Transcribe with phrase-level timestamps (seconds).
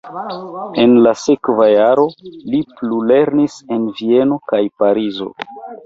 [0.83, 2.07] En la sekva jaro
[2.55, 5.35] li plulernis en Vieno kaj Parizo.